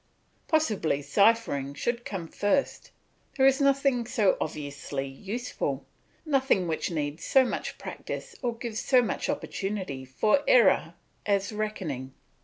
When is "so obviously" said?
4.07-5.05